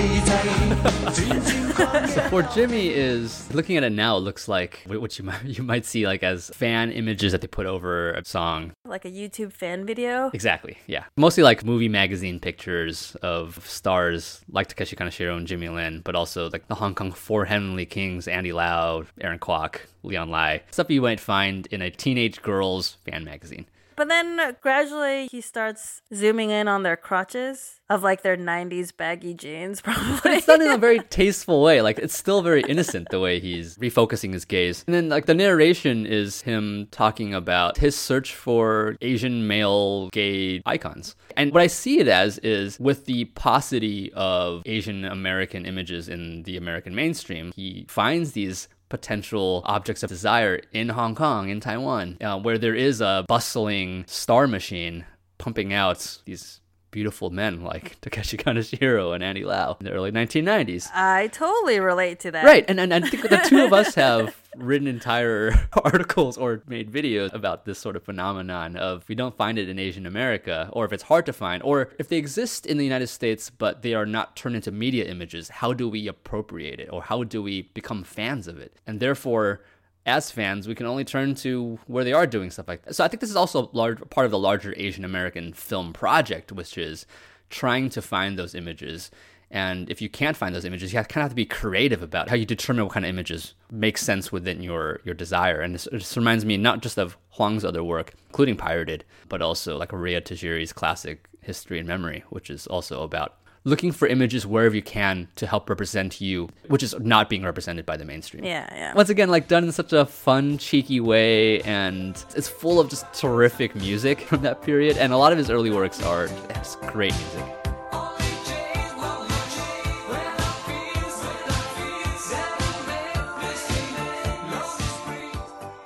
So 2.10 2.20
for 2.28 2.42
Jimmy 2.42 2.88
is 2.88 3.52
looking 3.54 3.76
at 3.76 3.84
it 3.84 3.90
now, 3.90 4.16
it 4.16 4.20
looks 4.20 4.48
like 4.48 4.82
what 4.86 5.18
you 5.18 5.24
might 5.24 5.44
you 5.44 5.62
might 5.62 5.84
see 5.84 6.06
like 6.06 6.22
as 6.22 6.50
fan 6.50 6.90
images 6.90 7.32
that 7.32 7.40
they 7.40 7.46
put 7.46 7.66
over 7.66 8.12
a 8.12 8.24
song. 8.24 8.72
Like 8.84 9.04
a 9.04 9.10
YouTube 9.10 9.52
fan 9.52 9.86
video. 9.86 10.30
Exactly, 10.32 10.76
yeah. 10.86 11.04
Mostly 11.16 11.42
like 11.42 11.64
movie 11.64 11.88
magazine 11.88 12.40
pictures 12.40 13.16
of 13.22 13.64
stars 13.66 14.40
like 14.50 14.68
Takeshi 14.68 14.96
Kaneshiro 14.96 15.36
and 15.36 15.46
Jimmy 15.46 15.68
Lin, 15.68 16.00
but 16.04 16.14
also 16.14 16.50
like 16.50 16.66
the 16.68 16.74
Hong 16.74 16.94
Kong 16.94 17.12
Four 17.12 17.44
Heavenly 17.44 17.86
Kings, 17.86 18.28
Andy 18.28 18.52
Lau, 18.52 19.04
Aaron 19.20 19.38
Kwok, 19.38 19.80
Leon 20.02 20.30
Lai. 20.30 20.62
Stuff 20.70 20.90
you 20.90 21.02
might 21.02 21.20
find 21.20 21.66
in 21.68 21.82
a 21.82 21.90
teenage 21.90 22.42
girl's 22.42 22.96
fan 23.04 23.24
magazine. 23.24 23.66
But 24.00 24.08
then 24.08 24.56
gradually 24.62 25.28
he 25.30 25.42
starts 25.42 26.00
zooming 26.14 26.48
in 26.48 26.68
on 26.68 26.84
their 26.84 26.96
crotches 26.96 27.80
of 27.90 28.02
like 28.02 28.22
their 28.22 28.34
90s 28.34 28.96
baggy 28.96 29.34
jeans, 29.34 29.80
probably. 29.82 30.36
It's 30.36 30.46
done 30.46 30.62
in 30.62 30.70
a 30.70 30.78
very 30.78 31.00
tasteful 31.00 31.62
way. 31.62 31.82
Like 31.82 31.98
it's 31.98 32.16
still 32.16 32.40
very 32.40 32.62
innocent 32.62 33.08
the 33.10 33.20
way 33.20 33.40
he's 33.40 33.76
refocusing 33.76 34.32
his 34.32 34.46
gaze. 34.46 34.84
And 34.86 34.94
then 34.94 35.10
like 35.10 35.26
the 35.26 35.34
narration 35.34 36.06
is 36.06 36.40
him 36.40 36.88
talking 36.90 37.34
about 37.34 37.76
his 37.76 37.94
search 37.94 38.34
for 38.34 38.96
Asian 39.02 39.46
male 39.46 40.08
gay 40.08 40.62
icons. 40.64 41.14
And 41.36 41.52
what 41.52 41.62
I 41.62 41.66
see 41.66 41.98
it 41.98 42.08
as 42.08 42.38
is 42.38 42.80
with 42.80 43.04
the 43.04 43.26
paucity 43.26 44.10
of 44.14 44.62
Asian 44.64 45.04
American 45.04 45.66
images 45.66 46.08
in 46.08 46.44
the 46.44 46.56
American 46.56 46.94
mainstream, 46.94 47.52
he 47.54 47.84
finds 47.90 48.32
these 48.32 48.66
potential 48.90 49.62
objects 49.64 50.02
of 50.02 50.10
desire 50.10 50.60
in 50.72 50.90
Hong 50.90 51.14
Kong, 51.14 51.48
in 51.48 51.60
Taiwan, 51.60 52.18
uh, 52.20 52.38
where 52.38 52.58
there 52.58 52.74
is 52.74 53.00
a 53.00 53.24
bustling 53.26 54.04
star 54.06 54.46
machine 54.46 55.06
pumping 55.38 55.72
out 55.72 56.18
these 56.26 56.59
beautiful 56.90 57.30
men 57.30 57.62
like 57.62 58.00
Takeshi 58.00 58.36
Kaneshiro 58.36 59.14
and 59.14 59.22
Andy 59.22 59.44
Lau 59.44 59.76
in 59.78 59.86
the 59.86 59.92
early 59.92 60.12
1990s. 60.12 60.88
I 60.94 61.28
totally 61.28 61.80
relate 61.80 62.20
to 62.20 62.30
that. 62.30 62.44
Right, 62.44 62.64
and, 62.68 62.80
and 62.80 62.92
I 62.92 63.00
think 63.00 63.28
the 63.28 63.38
two 63.38 63.64
of 63.64 63.72
us 63.72 63.94
have 63.96 64.36
written 64.56 64.88
entire 64.88 65.68
articles 65.84 66.36
or 66.36 66.62
made 66.66 66.90
videos 66.90 67.32
about 67.32 67.64
this 67.64 67.78
sort 67.78 67.96
of 67.96 68.02
phenomenon 68.02 68.76
of 68.76 69.08
we 69.08 69.14
don't 69.14 69.36
find 69.36 69.58
it 69.58 69.68
in 69.68 69.78
Asian 69.78 70.06
America, 70.06 70.68
or 70.72 70.84
if 70.84 70.92
it's 70.92 71.04
hard 71.04 71.26
to 71.26 71.32
find, 71.32 71.62
or 71.62 71.90
if 71.98 72.08
they 72.08 72.16
exist 72.16 72.66
in 72.66 72.78
the 72.78 72.84
United 72.84 73.06
States 73.06 73.50
but 73.50 73.82
they 73.82 73.94
are 73.94 74.06
not 74.06 74.36
turned 74.36 74.56
into 74.56 74.70
media 74.70 75.04
images, 75.04 75.48
how 75.48 75.72
do 75.72 75.88
we 75.88 76.08
appropriate 76.08 76.80
it, 76.80 76.88
or 76.92 77.02
how 77.02 77.22
do 77.22 77.42
we 77.42 77.62
become 77.74 78.02
fans 78.02 78.48
of 78.48 78.58
it? 78.58 78.76
And 78.86 79.00
therefore, 79.00 79.62
as 80.06 80.30
fans, 80.30 80.66
we 80.66 80.74
can 80.74 80.86
only 80.86 81.04
turn 81.04 81.34
to 81.36 81.78
where 81.86 82.04
they 82.04 82.12
are 82.12 82.26
doing 82.26 82.50
stuff 82.50 82.68
like 82.68 82.82
that. 82.82 82.94
So 82.94 83.04
I 83.04 83.08
think 83.08 83.20
this 83.20 83.30
is 83.30 83.36
also 83.36 83.64
a 83.64 83.68
large 83.72 83.98
part 84.10 84.24
of 84.24 84.30
the 84.30 84.38
larger 84.38 84.74
Asian 84.76 85.04
American 85.04 85.52
film 85.52 85.92
project, 85.92 86.52
which 86.52 86.78
is 86.78 87.06
trying 87.50 87.90
to 87.90 88.02
find 88.02 88.38
those 88.38 88.54
images. 88.54 89.10
And 89.50 89.90
if 89.90 90.00
you 90.00 90.08
can't 90.08 90.36
find 90.36 90.54
those 90.54 90.64
images, 90.64 90.92
you 90.92 90.96
have, 90.98 91.08
kind 91.08 91.22
of 91.22 91.24
have 91.24 91.32
to 91.32 91.36
be 91.36 91.44
creative 91.44 92.02
about 92.02 92.28
how 92.28 92.36
you 92.36 92.46
determine 92.46 92.84
what 92.84 92.94
kind 92.94 93.04
of 93.04 93.10
images 93.10 93.54
make 93.70 93.98
sense 93.98 94.30
within 94.30 94.62
your 94.62 95.00
your 95.04 95.14
desire. 95.14 95.60
And 95.60 95.74
this, 95.74 95.88
this 95.90 96.16
reminds 96.16 96.44
me 96.44 96.56
not 96.56 96.82
just 96.82 96.98
of 96.98 97.16
Hoang's 97.30 97.64
other 97.64 97.82
work, 97.82 98.14
including 98.28 98.56
Pirated, 98.56 99.04
but 99.28 99.42
also 99.42 99.76
like 99.76 99.92
Rhea 99.92 100.20
Tajiri's 100.20 100.72
classic 100.72 101.28
History 101.40 101.78
and 101.78 101.88
Memory, 101.88 102.22
which 102.30 102.48
is 102.48 102.66
also 102.68 103.02
about 103.02 103.39
looking 103.64 103.92
for 103.92 104.08
images 104.08 104.46
wherever 104.46 104.74
you 104.74 104.82
can 104.82 105.28
to 105.36 105.46
help 105.46 105.68
represent 105.68 106.20
you, 106.20 106.48
which 106.68 106.82
is 106.82 106.94
not 106.98 107.28
being 107.28 107.42
represented 107.42 107.84
by 107.84 107.96
the 107.96 108.04
mainstream. 108.04 108.44
Yeah, 108.44 108.68
yeah. 108.74 108.94
Once 108.94 109.10
again, 109.10 109.28
like 109.28 109.48
done 109.48 109.64
in 109.64 109.72
such 109.72 109.92
a 109.92 110.06
fun, 110.06 110.58
cheeky 110.58 111.00
way, 111.00 111.60
and 111.62 112.22
it's 112.34 112.48
full 112.48 112.80
of 112.80 112.88
just 112.88 113.12
terrific 113.12 113.74
music 113.74 114.20
from 114.28 114.42
that 114.42 114.62
period. 114.62 114.96
And 114.96 115.12
a 115.12 115.16
lot 115.16 115.32
of 115.32 115.38
his 115.38 115.50
early 115.50 115.70
works 115.70 116.02
are 116.02 116.28
just 116.54 116.80
great 116.82 117.14
music. 117.14 117.56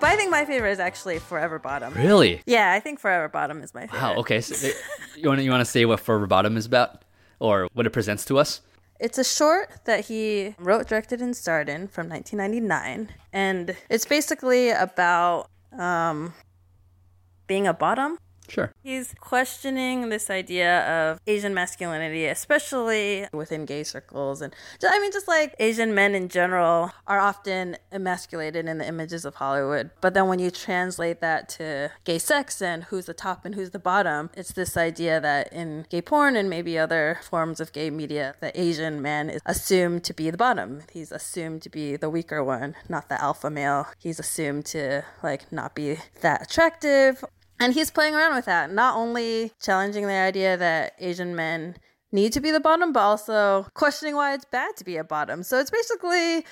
But 0.00 0.11
I 0.11 0.16
think 0.16 0.31
my 0.31 0.45
favorite 0.45 0.73
is 0.73 0.81
actually 0.81 1.19
Forever 1.19 1.59
Bottom. 1.59 1.95
Really? 1.95 2.43
Yeah, 2.45 2.73
I 2.73 2.81
think 2.81 3.00
Forever 3.00 3.26
Bottom 3.31 3.62
is 3.62 3.73
my 3.73 3.87
favorite. 3.87 4.02
Wow. 4.02 4.16
Okay. 4.16 4.43
So, 4.43 4.69
you 5.16 5.26
want 5.28 5.38
to 5.38 5.45
you 5.45 5.50
want 5.50 5.62
to 5.62 5.64
say 5.64 5.87
what 5.87 5.99
Forever 5.99 6.26
Bottom 6.26 6.59
is 6.59 6.66
about, 6.66 7.04
or 7.45 7.69
what 7.75 7.87
it 7.87 7.91
presents 7.91 8.25
to 8.25 8.39
us? 8.39 8.63
It's 8.99 9.19
a 9.19 9.25
short 9.25 9.85
that 9.85 10.07
he 10.07 10.55
wrote, 10.59 10.89
directed, 10.89 11.21
and 11.21 11.37
starred 11.37 11.69
in 11.69 11.89
from 11.89 12.09
1999, 12.09 13.11
and 13.33 13.77
it's 13.91 14.07
basically 14.07 14.71
about 14.71 15.51
um, 15.79 16.33
being 17.47 17.67
a 17.67 17.75
bottom. 17.75 18.17
Sure. 18.49 18.73
He's 18.83 19.15
questioning 19.21 20.09
this 20.09 20.31
idea 20.31 20.87
of 20.87 21.21
Asian 21.27 21.55
masculinity, 21.55 22.27
especially 22.27 23.27
within 23.33 23.65
gay 23.65 23.85
circles. 23.85 24.43
And 24.43 24.55
I 24.83 25.01
mean, 25.01 25.13
just 25.13 25.29
like 25.29 25.55
Asian 25.59 25.95
men 25.95 26.15
in 26.15 26.29
general 26.29 26.93
are 27.07 27.19
often 27.19 27.77
emasculated 27.91 28.67
in 28.67 28.79
the 28.79 28.87
images 28.87 29.25
of 29.25 29.37
Hollywood. 29.37 29.91
But 30.01 30.15
then 30.15 30.29
when 30.29 30.39
you 30.39 30.51
translate 30.51 31.21
that 31.21 31.49
to 31.51 31.91
gay 32.05 32.19
sex 32.19 32.61
and 32.61 32.85
who's 32.85 33.07
the 33.07 33.15
top 33.15 33.45
and 33.45 33.55
who's 33.55 33.71
the 33.71 33.79
bottom, 33.79 34.31
it's 34.37 34.53
this 34.53 34.77
idea 34.77 35.21
that 35.21 35.53
in 35.53 35.87
gay 35.89 36.03
porn 36.03 36.37
and 36.37 36.51
maybe 36.51 36.79
other 36.79 37.21
forms 37.23 37.61
of 37.61 37.73
gay 37.73 37.91
media, 37.91 38.35
the 38.41 38.59
Asian 38.61 39.01
man 39.01 39.31
is 39.31 39.41
assumed 39.47 40.05
to 40.05 40.15
be 40.15 40.31
the 40.31 40.37
bottom. 40.37 40.83
He's 40.93 41.13
assumed 41.13 41.63
to 41.63 41.71
be 41.71 41.97
the 41.97 42.11
weaker 42.11 42.45
one, 42.45 42.77
not 42.89 43.09
the 43.09 43.21
alpha 43.21 43.51
male. 43.51 43.87
He's 43.99 44.19
assumed 44.19 44.67
to 44.67 45.05
like 45.23 45.51
not 45.51 45.75
be 45.75 45.99
that 46.21 46.43
attractive 46.43 47.25
and 47.61 47.73
he's 47.75 47.91
playing 47.91 48.15
around 48.15 48.35
with 48.35 48.47
that, 48.47 48.73
not 48.73 48.97
only 48.97 49.53
challenging 49.61 50.07
the 50.07 50.15
idea 50.15 50.57
that 50.57 50.95
Asian 50.99 51.35
men 51.37 51.77
need 52.13 52.33
to 52.33 52.41
be 52.41 52.51
the 52.51 52.61
bottom, 52.61 52.93
but 52.93 53.01
also 53.01 53.67
questioning 53.75 54.15
why 54.15 54.35
it's 54.35 54.45
bad 54.45 54.77
to 54.77 54.85
be 54.85 54.97
a 54.97 55.05
bottom. 55.05 55.43
So 55.43 55.59
it's 55.59 55.71
basically 55.71 56.45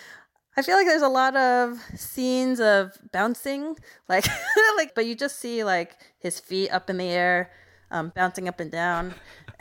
I 0.56 0.60
feel 0.60 0.76
like 0.76 0.86
there's 0.86 1.02
a 1.02 1.08
lot 1.08 1.34
of 1.34 1.80
scenes 1.96 2.60
of 2.60 2.92
bouncing, 3.10 3.76
like 4.08 4.26
like 4.76 4.94
but 4.94 5.06
you 5.06 5.14
just 5.14 5.38
see 5.38 5.64
like 5.64 5.96
his 6.18 6.38
feet 6.38 6.70
up 6.70 6.90
in 6.90 6.98
the 6.98 7.08
air, 7.08 7.50
um, 7.92 8.12
bouncing 8.14 8.48
up 8.48 8.58
and 8.58 8.70
down. 8.70 9.14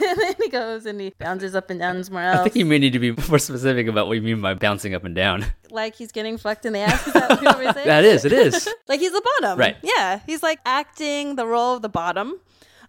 and 0.00 0.18
then 0.18 0.34
he 0.42 0.48
goes 0.48 0.86
and 0.86 1.00
he 1.00 1.10
bounces 1.18 1.54
up 1.54 1.70
and 1.70 1.78
down 1.78 2.02
somewhere 2.02 2.32
else. 2.32 2.40
I 2.40 2.42
think 2.44 2.56
you 2.56 2.64
may 2.64 2.78
need 2.78 2.94
to 2.94 2.98
be 2.98 3.12
more 3.28 3.38
specific 3.38 3.86
about 3.86 4.08
what 4.08 4.14
you 4.14 4.22
mean 4.22 4.40
by 4.40 4.54
bouncing 4.54 4.94
up 4.94 5.04
and 5.04 5.14
down. 5.14 5.46
like 5.70 5.94
he's 5.94 6.10
getting 6.10 6.36
fucked 6.38 6.66
in 6.66 6.72
the 6.72 6.80
ass. 6.80 7.06
Is 7.06 7.12
that 7.12 7.30
what 7.42 7.74
that 7.84 8.04
is, 8.04 8.24
it 8.24 8.32
is. 8.32 8.68
like 8.88 8.98
he's 8.98 9.12
the 9.12 9.22
bottom. 9.40 9.58
Right. 9.58 9.76
Yeah. 9.82 10.20
He's 10.26 10.42
like 10.42 10.58
acting 10.66 11.36
the 11.36 11.46
role 11.46 11.76
of 11.76 11.82
the 11.82 11.88
bottom. 11.88 12.40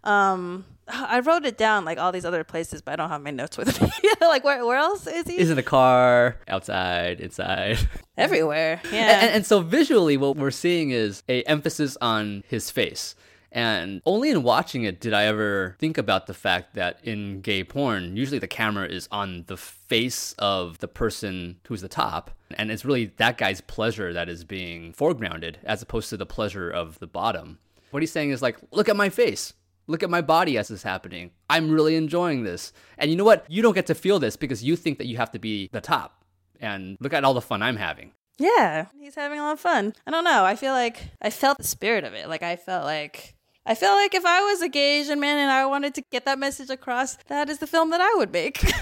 Um 0.04 0.66
I 0.88 1.20
wrote 1.20 1.46
it 1.46 1.58
down 1.58 1.86
like 1.86 2.00
all 2.00 2.12
these 2.12 2.26
other 2.26 2.44
places, 2.44 2.82
but 2.82 2.94
I 2.94 2.96
don't 2.96 3.10
have 3.10 3.22
my 3.22 3.32
notes 3.32 3.58
with 3.58 3.80
me. 3.80 3.92
like 4.22 4.44
where 4.44 4.66
where 4.66 4.78
else 4.78 5.06
is 5.06 5.28
he? 5.28 5.38
Is 5.38 5.50
in 5.50 5.58
the 5.58 5.64
car, 5.64 6.38
outside, 6.48 7.20
inside. 7.20 7.78
Everywhere. 8.18 8.82
Yeah. 8.92 9.20
And, 9.22 9.36
and 9.36 9.46
so 9.46 9.60
visually, 9.60 10.18
what 10.18 10.38
we're 10.38 10.50
seeing 10.50 10.90
is 10.92 11.24
a 11.30 11.44
emphasis 11.44 11.98
on 12.02 12.44
his 12.48 12.72
face. 12.72 13.16
And 13.52 14.02
only 14.06 14.30
in 14.30 14.44
watching 14.44 14.84
it 14.84 15.00
did 15.00 15.14
I 15.14 15.24
ever 15.26 15.76
think 15.80 15.98
about 15.98 16.28
the 16.28 16.34
fact 16.34 16.76
that 16.76 17.00
in 17.04 17.42
gay 17.42 17.64
porn, 17.64 18.16
usually 18.18 18.40
the 18.40 18.48
camera 18.48 18.88
is 18.88 19.08
on 19.12 19.46
the 19.48 19.58
face 19.58 20.34
of 20.38 20.80
the 20.80 20.88
person 20.88 21.58
who's 21.68 21.82
the 21.82 21.88
top. 21.88 22.32
And 22.56 22.70
it's 22.72 22.86
really 22.86 23.06
that 23.18 23.38
guy's 23.38 23.62
pleasure 23.62 24.14
that 24.14 24.30
is 24.30 24.44
being 24.44 24.94
foregrounded 24.94 25.56
as 25.64 25.82
opposed 25.82 26.10
to 26.10 26.18
the 26.18 26.26
pleasure 26.26 26.70
of 26.70 27.00
the 27.00 27.08
bottom. 27.08 27.60
What 27.92 28.04
he's 28.04 28.12
saying 28.12 28.32
is 28.32 28.42
like, 28.42 28.58
look 28.72 28.90
at 28.90 28.96
my 28.98 29.10
face. 29.10 29.54
Look 29.90 30.04
at 30.04 30.10
my 30.10 30.20
body 30.22 30.58
as 30.58 30.68
this 30.68 30.80
is 30.80 30.84
happening. 30.84 31.32
I'm 31.50 31.72
really 31.72 31.96
enjoying 31.96 32.44
this. 32.44 32.74
And 32.98 33.10
you 33.10 33.16
know 33.16 33.24
what? 33.24 33.46
You 33.48 33.62
don't 33.62 33.74
get 33.74 33.86
to 33.86 33.96
feel 33.96 34.20
this 34.20 34.36
because 34.36 34.62
you 34.62 34.76
think 34.76 34.98
that 34.98 35.08
you 35.08 35.16
have 35.16 35.32
to 35.32 35.40
be 35.40 35.70
the 35.72 35.80
top. 35.80 36.26
And 36.60 36.98
look 37.00 37.14
at 37.14 37.24
all 37.24 37.34
the 37.34 37.42
fun 37.42 37.62
I'm 37.62 37.78
having. 37.78 38.12
yeah. 38.38 38.88
He's 39.00 39.16
having 39.16 39.40
a 39.40 39.44
lot 39.44 39.54
of 39.54 39.60
fun. 39.62 39.94
I 40.06 40.12
don't 40.12 40.26
know. 40.26 40.44
I 40.44 40.58
feel 40.58 40.74
like 40.74 41.02
I 41.22 41.30
felt 41.30 41.58
the 41.58 41.64
spirit 41.64 42.04
of 42.04 42.14
it. 42.14 42.28
Like 42.28 42.44
I 42.44 42.58
felt 42.58 42.84
like 42.84 43.36
I 43.68 43.76
feel 43.76 43.92
like 43.92 44.16
if 44.16 44.26
I 44.26 44.40
was 44.42 44.62
a 44.62 44.70
gay 44.70 45.02
Asian 45.02 45.20
man 45.20 45.38
and 45.38 45.52
I 45.52 45.66
wanted 45.66 45.94
to 45.96 46.04
get 46.10 46.24
that 46.24 46.40
message 46.40 46.70
across, 46.70 47.18
that 47.28 47.50
is 47.50 47.58
the 47.58 47.68
film 47.68 47.90
that 47.90 48.00
I 48.00 48.14
would 48.16 48.32
make. 48.32 48.64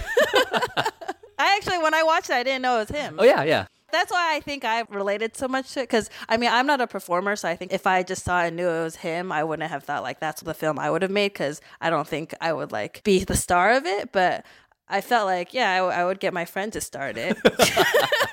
I 1.40 1.58
actually, 1.58 1.80
when 1.80 1.96
I 1.96 2.04
watched 2.04 2.30
it, 2.30 2.36
I 2.36 2.44
didn't 2.44 2.62
know 2.62 2.78
it 2.78 2.90
was 2.92 2.98
him. 2.98 3.16
Oh, 3.18 3.24
yeah, 3.24 3.44
yeah. 3.44 3.66
That's 3.92 4.12
why 4.12 4.36
I 4.36 4.42
think 4.42 4.64
I 4.64 4.84
related 4.90 5.36
so 5.36 5.48
much 5.48 5.74
to 5.74 5.82
it. 5.82 5.84
Because 5.84 6.12
I 6.30 6.38
mean, 6.38 6.52
I'm 6.52 6.68
not 6.68 6.82
a 6.82 6.88
performer, 6.88 7.36
so 7.36 7.50
I 7.50 7.56
think 7.56 7.74
if 7.74 7.88
I 7.88 8.04
just 8.04 8.24
saw 8.24 8.42
and 8.42 8.56
knew 8.56 8.68
it 8.68 8.84
was 8.84 8.98
him, 8.98 9.32
I 9.32 9.44
wouldn't 9.44 9.70
have 9.70 9.84
thought 9.84 10.04
like 10.04 10.20
that's 10.20 10.42
the 10.42 10.54
film 10.54 10.78
I 10.78 10.92
would 10.92 11.02
have 11.02 11.12
made. 11.12 11.34
Because 11.34 11.62
I 11.82 11.90
don't 11.90 12.08
think 12.08 12.36
I 12.40 12.54
would 12.54 12.72
like 12.72 13.04
be 13.04 13.24
the 13.24 13.36
star 13.36 13.72
of 13.72 13.86
it. 13.86 14.12
But 14.12 14.46
I 14.88 15.02
felt 15.02 15.26
like, 15.26 15.54
yeah, 15.54 15.72
I, 15.72 16.02
I 16.02 16.06
would 16.06 16.20
get 16.20 16.34
my 16.34 16.46
friend 16.46 16.72
to 16.74 16.82
start 16.82 17.16
it. 17.18 17.38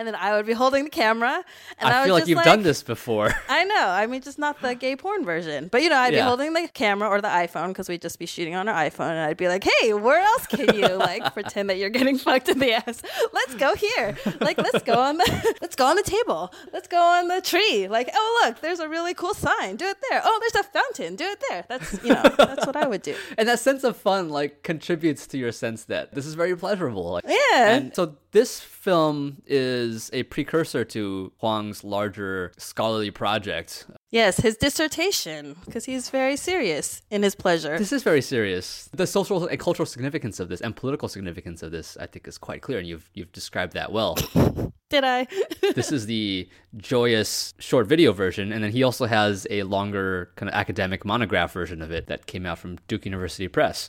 and 0.00 0.06
then 0.08 0.14
I 0.14 0.34
would 0.34 0.46
be 0.46 0.54
holding 0.54 0.84
the 0.84 0.90
camera. 0.90 1.44
And 1.78 1.92
I, 1.94 2.00
I 2.00 2.04
feel 2.06 2.14
like 2.14 2.26
you've 2.26 2.42
done 2.42 2.62
this 2.62 2.82
before. 2.82 3.30
I 3.50 3.64
know. 3.64 3.86
I 3.88 4.06
mean, 4.06 4.22
just 4.22 4.38
not 4.38 4.60
the 4.62 4.74
gay 4.74 4.96
porn 4.96 5.26
version. 5.26 5.68
But, 5.68 5.82
you 5.82 5.90
know, 5.90 5.98
I'd 5.98 6.12
be 6.12 6.18
holding 6.20 6.54
the 6.54 6.68
camera 6.72 7.06
or 7.06 7.20
the 7.20 7.28
iPhone 7.28 7.68
because 7.68 7.86
we'd 7.90 8.00
just 8.00 8.18
be 8.18 8.24
shooting 8.24 8.54
on 8.54 8.66
our 8.66 8.74
iPhone. 8.74 9.10
And 9.10 9.18
I'd 9.20 9.36
be 9.36 9.48
like, 9.48 9.62
hey, 9.80 9.92
where 9.92 10.20
else 10.20 10.46
can 10.46 10.74
you, 10.74 10.88
like, 10.96 11.34
pretend 11.34 11.68
that 11.68 11.76
you're 11.76 11.90
getting 11.90 12.16
fucked 12.16 12.48
in 12.48 12.58
the 12.58 12.72
ass? 12.72 13.02
Let's 13.32 13.54
go 13.56 13.74
here. 13.74 14.16
Like, 14.40 14.56
let's 14.56 14.82
go 14.82 14.94
on 14.94 15.18
the, 15.18 15.54
let's 15.60 15.76
go 15.76 15.84
on 15.84 15.96
the 15.96 16.02
table. 16.02 16.50
Let's 16.72 16.88
go 16.88 16.98
on 16.98 17.28
the 17.28 17.42
tree. 17.42 17.86
Like, 17.86 18.08
oh, 18.14 18.42
look, 18.46 18.60
there's 18.62 18.80
a 18.80 18.88
really 18.88 19.12
cool 19.12 19.34
sign. 19.34 19.76
Do 19.76 19.84
it 19.86 19.98
there. 20.10 20.22
Oh, 20.24 20.38
there's 20.40 20.64
a 20.64 20.68
fountain. 20.68 21.16
Do 21.16 21.24
it 21.26 21.42
there. 21.50 21.64
That's, 21.68 22.02
you 22.02 22.14
know, 22.14 22.22
that's 22.38 22.66
what 22.66 22.76
I 22.76 22.86
would 22.86 23.02
do. 23.02 23.14
and 23.36 23.46
that 23.48 23.60
sense 23.60 23.84
of 23.84 23.96
fun 23.98 24.30
like 24.30 24.62
contributes 24.62 25.26
to 25.28 25.38
your 25.38 25.52
sense 25.52 25.84
that 25.84 26.14
this 26.14 26.24
is 26.24 26.34
very 26.34 26.56
pleasurable. 26.56 27.10
Like, 27.12 27.24
Yeah. 27.26 27.70
And 27.74 27.94
so 27.94 28.16
this 28.32 28.60
film 28.60 29.42
is 29.46 29.89
a 30.12 30.22
precursor 30.24 30.84
to 30.84 31.32
Hoang's 31.42 31.82
larger 31.84 32.52
scholarly 32.56 33.10
project. 33.10 33.86
Yes, 34.10 34.38
his 34.38 34.56
dissertation, 34.56 35.56
because 35.64 35.84
he's 35.84 36.10
very 36.10 36.36
serious 36.36 37.02
in 37.10 37.22
his 37.22 37.34
pleasure. 37.34 37.78
This 37.78 37.92
is 37.92 38.02
very 38.02 38.22
serious. 38.22 38.88
The 38.92 39.06
social 39.06 39.46
and 39.46 39.58
cultural 39.58 39.86
significance 39.86 40.40
of 40.40 40.48
this 40.48 40.60
and 40.60 40.74
political 40.74 41.08
significance 41.08 41.62
of 41.62 41.70
this, 41.70 41.96
I 41.98 42.06
think, 42.06 42.26
is 42.26 42.38
quite 42.38 42.62
clear, 42.62 42.78
and 42.78 42.88
you've 42.88 43.08
you've 43.14 43.32
described 43.32 43.74
that 43.74 43.92
well. 43.92 44.16
Did 44.90 45.04
I? 45.04 45.28
this 45.74 45.92
is 45.92 46.06
the 46.06 46.48
joyous 46.76 47.54
short 47.58 47.86
video 47.86 48.12
version, 48.12 48.52
and 48.52 48.64
then 48.64 48.72
he 48.72 48.82
also 48.82 49.06
has 49.06 49.46
a 49.48 49.62
longer 49.62 50.32
kind 50.34 50.48
of 50.48 50.54
academic 50.54 51.04
monograph 51.04 51.52
version 51.52 51.80
of 51.80 51.92
it 51.92 52.08
that 52.08 52.26
came 52.26 52.44
out 52.44 52.58
from 52.58 52.78
Duke 52.88 53.04
University 53.04 53.46
Press. 53.46 53.88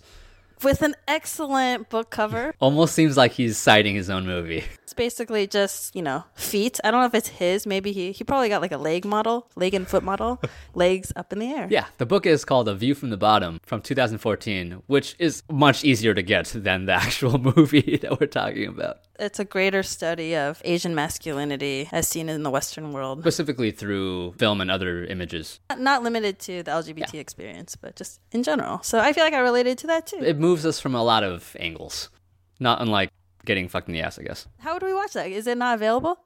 With 0.64 0.84
an 0.84 0.96
excellent 1.08 1.90
book 1.90 2.12
cover. 2.12 2.54
Almost 2.60 2.94
seems 2.94 3.18
like 3.18 3.32
he's 3.32 3.58
citing 3.58 3.96
his 3.96 4.10
own 4.12 4.28
movie. 4.28 4.64
It's 4.84 4.94
basically 4.94 5.48
just, 5.48 5.96
you 5.96 6.02
know, 6.02 6.26
feet. 6.36 6.80
I 6.84 6.92
don't 6.92 7.00
know 7.00 7.08
if 7.08 7.16
it's 7.16 7.30
his. 7.30 7.66
Maybe 7.66 7.92
he 7.94 8.12
he 8.12 8.24
probably 8.24 8.50
got 8.50 8.62
like 8.62 8.72
a 8.72 8.78
leg 8.78 9.06
model, 9.06 9.50
leg 9.56 9.74
and 9.74 9.88
foot 9.88 10.04
model, 10.04 10.42
legs 10.76 11.12
up 11.16 11.34
in 11.34 11.40
the 11.40 11.48
air. 11.48 11.68
Yeah, 11.72 11.86
the 11.98 12.06
book 12.06 12.26
is 12.26 12.46
called 12.46 12.68
A 12.68 12.76
View 12.76 12.94
from 12.94 13.10
the 13.10 13.18
Bottom 13.18 13.60
from 13.64 13.82
2014, 13.82 14.84
which 14.88 15.16
is 15.18 15.44
much 15.50 15.84
easier 15.84 16.14
to 16.14 16.22
get 16.22 16.48
than 16.48 16.86
the 16.86 16.94
actual 17.06 17.38
movie 17.40 17.98
that 18.02 18.20
we're 18.20 18.28
talking 18.28 18.68
about. 18.68 19.00
It's 19.22 19.38
a 19.38 19.46
greater 19.46 19.84
study 19.84 20.36
of 20.36 20.64
Asian 20.66 20.96
masculinity 20.96 21.88
as 21.92 22.08
seen 22.08 22.28
in 22.28 22.42
the 22.42 22.50
Western 22.50 22.92
world. 22.92 23.20
Specifically 23.20 23.70
through 23.70 24.34
film 24.40 24.60
and 24.62 24.72
other 24.72 25.06
images. 25.06 25.60
Not 25.78 26.02
limited 26.02 26.40
to 26.40 26.64
the 26.64 26.72
LGBT 26.72 27.20
experience, 27.20 27.76
but 27.76 27.96
just 27.96 28.20
in 28.32 28.42
general. 28.42 28.82
So 28.82 28.98
I 28.98 29.14
feel 29.14 29.24
like 29.24 29.36
I 29.36 29.40
related 29.40 29.78
to 29.78 29.88
that 29.88 30.08
too. 30.08 30.18
It 30.24 30.40
moves 30.40 30.66
us 30.66 30.80
from 30.80 30.96
a 30.96 31.04
lot 31.04 31.24
of 31.24 31.56
angles, 31.60 32.10
not 32.60 32.82
unlike 32.82 33.12
getting 33.46 33.70
fucked 33.70 33.88
in 33.88 33.94
the 33.94 34.02
ass, 34.02 34.18
I 34.18 34.24
guess. 34.24 34.48
How 34.58 34.74
would 34.74 34.82
we 34.82 34.94
watch 34.94 35.14
that? 35.14 35.28
Is 35.28 35.46
it 35.46 35.58
not 35.60 35.76
available? 35.76 36.18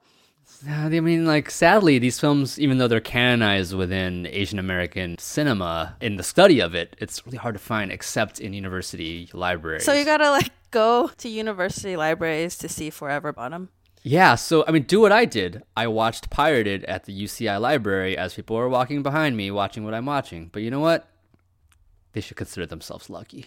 Uh, 0.68 0.72
I 0.72 1.00
mean, 1.00 1.26
like, 1.26 1.50
sadly, 1.50 2.00
these 2.00 2.20
films, 2.20 2.60
even 2.60 2.78
though 2.78 2.88
they're 2.88 3.00
canonized 3.00 3.74
within 3.74 4.26
Asian 4.28 4.58
American 4.60 5.18
cinema, 5.18 5.96
in 6.02 6.16
the 6.16 6.24
study 6.24 6.60
of 6.60 6.74
it, 6.74 6.96
it's 7.00 7.26
really 7.26 7.38
hard 7.38 7.56
to 7.56 7.60
find 7.60 7.92
except 7.92 8.40
in 8.40 8.54
university 8.54 9.30
libraries. 9.34 9.84
So 9.86 9.94
you 9.94 10.06
gotta 10.06 10.30
like 10.32 10.52
go 10.72 11.10
to 11.18 11.30
university 11.30 11.96
libraries 11.96 12.58
to 12.58 12.70
see 12.70 12.90
Forever 12.90 13.32
Bottom. 13.34 13.70
Yeah, 14.04 14.36
so 14.36 14.64
I 14.68 14.72
mean, 14.72 14.84
do 14.84 15.00
what 15.00 15.12
I 15.12 15.26
did. 15.26 15.64
I 15.76 15.88
watched 15.88 16.30
pirated 16.30 16.84
at 16.86 17.06
the 17.06 17.24
UCI 17.24 17.60
library 17.60 18.18
as 18.18 18.36
people 18.36 18.56
were 18.56 18.70
walking 18.70 19.02
behind 19.04 19.36
me, 19.36 19.50
watching 19.52 19.84
what 19.84 19.94
I'm 19.94 20.06
watching. 20.06 20.50
But 20.52 20.62
you 20.62 20.70
know 20.70 20.80
what? 20.80 21.08
They 22.14 22.22
should 22.22 22.38
consider 22.38 22.66
themselves 22.66 23.10
lucky. 23.10 23.46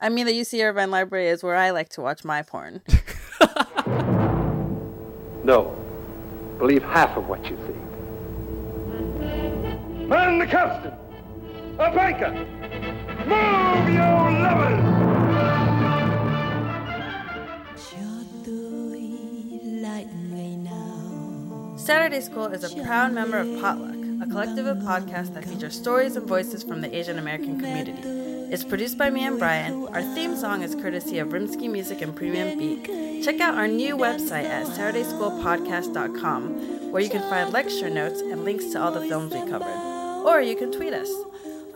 I 0.00 0.08
mean, 0.08 0.26
the 0.26 0.32
UC 0.32 0.62
Irvine 0.64 0.90
Library 0.90 1.28
is 1.28 1.42
where 1.42 1.56
I 1.56 1.70
like 1.70 1.88
to 1.90 2.00
watch 2.00 2.24
my 2.24 2.42
porn. 2.42 2.82
No. 5.42 5.74
Believe 6.60 6.82
half 6.82 7.16
of 7.16 7.26
what 7.26 7.42
you 7.48 7.56
see. 7.66 7.72
Man 10.06 10.38
the 10.38 10.46
capstan! 10.46 10.92
A 11.78 11.90
banker! 11.94 12.32
Move 13.26 13.94
your 13.94 14.30
levers! 14.30 15.00
Saturday 21.80 22.20
School 22.20 22.48
is 22.48 22.62
a 22.62 22.82
proud 22.84 23.14
member 23.14 23.38
of 23.38 23.46
Potluck, 23.62 23.96
a 24.22 24.26
collective 24.30 24.66
of 24.66 24.76
podcasts 24.78 25.32
that 25.32 25.46
feature 25.46 25.70
stories 25.70 26.14
and 26.14 26.28
voices 26.28 26.62
from 26.62 26.82
the 26.82 26.94
Asian 26.94 27.18
American 27.18 27.58
community. 27.58 28.39
It's 28.50 28.64
produced 28.64 28.98
by 28.98 29.10
me 29.10 29.24
and 29.24 29.38
Brian. 29.38 29.86
Our 29.94 30.02
theme 30.02 30.36
song 30.36 30.62
is 30.62 30.74
courtesy 30.74 31.20
of 31.20 31.28
Rimsky 31.28 31.70
Music 31.70 32.02
and 32.02 32.16
Premium 32.16 32.58
Beat. 32.58 32.84
Check 33.24 33.38
out 33.38 33.54
our 33.54 33.68
new 33.68 33.96
website 33.96 34.42
at 34.42 34.66
SaturdaySchoolPodcast.com, 34.66 36.90
where 36.90 37.00
you 37.00 37.08
can 37.08 37.22
find 37.30 37.52
lecture 37.52 37.88
notes 37.88 38.20
and 38.20 38.44
links 38.44 38.64
to 38.72 38.82
all 38.82 38.90
the 38.90 39.06
films 39.06 39.32
we 39.32 39.48
covered. 39.48 40.24
Or 40.26 40.40
you 40.40 40.56
can 40.56 40.72
tweet 40.72 40.92
us. 40.92 41.08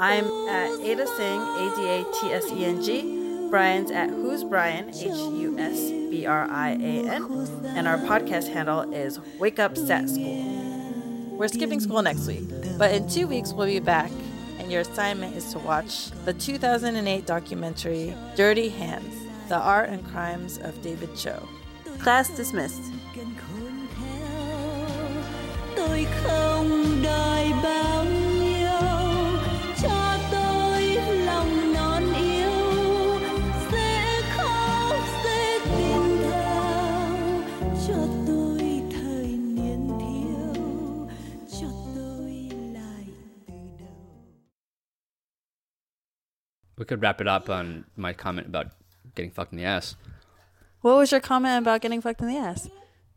I'm 0.00 0.24
at 0.48 0.80
Ada 0.80 1.04
Tseng, 1.04 1.40
A 1.40 1.76
D 1.76 1.88
A 1.88 2.04
T 2.12 2.32
S 2.32 2.50
E 2.50 2.64
N 2.64 2.82
G. 2.82 3.20
Brian's 3.50 3.92
at 3.92 4.10
Who's 4.10 4.42
Brian, 4.42 4.88
H 4.88 5.04
U 5.04 5.56
S 5.56 5.78
B 6.10 6.26
R 6.26 6.48
I 6.50 6.70
A 6.70 7.08
N. 7.08 7.22
And 7.76 7.86
our 7.86 7.98
podcast 7.98 8.52
handle 8.52 8.92
is 8.92 9.20
Wake 9.38 9.60
Up 9.60 9.76
Sat 9.76 10.10
School. 10.10 10.42
We're 11.38 11.46
skipping 11.46 11.78
school 11.78 12.02
next 12.02 12.26
week, 12.26 12.48
but 12.78 12.92
in 12.92 13.06
two 13.08 13.28
weeks 13.28 13.52
we'll 13.52 13.66
be 13.66 13.78
back, 13.78 14.10
and 14.64 14.72
your 14.72 14.80
assignment 14.80 15.36
is 15.36 15.52
to 15.52 15.58
watch 15.58 16.10
the 16.24 16.32
2008 16.32 17.26
documentary 17.26 18.16
Dirty 18.34 18.70
Hands 18.70 19.14
The 19.50 19.58
Art 19.58 19.90
and 19.90 20.02
Crimes 20.06 20.56
of 20.56 20.80
David 20.80 21.14
Cho. 21.14 21.46
Class 21.98 22.30
dismissed. 22.30 22.82
tôi 25.76 26.06
không 26.22 27.02
đòi 27.02 27.52
bao 27.62 28.23
We 46.84 46.86
could 46.86 47.00
wrap 47.00 47.22
it 47.22 47.26
up 47.26 47.48
on 47.48 47.86
my 47.96 48.12
comment 48.12 48.46
about 48.46 48.66
getting 49.14 49.30
fucked 49.30 49.52
in 49.52 49.56
the 49.56 49.64
ass. 49.64 49.96
What 50.82 50.98
was 50.98 51.12
your 51.12 51.20
comment 51.22 51.62
about 51.62 51.80
getting 51.80 52.02
fucked 52.02 52.20
in 52.20 52.28
the 52.28 52.36
ass? 52.36 52.68